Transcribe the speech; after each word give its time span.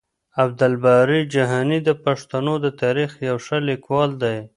عبدالباري 0.43 1.19
جهاني 1.33 1.79
د 1.87 1.89
پښتنو 2.05 2.53
د 2.65 2.67
تاريخ 2.81 3.11
يو 3.29 3.37
ښه 3.45 3.57
ليکوال 3.69 4.11
دی. 4.23 4.37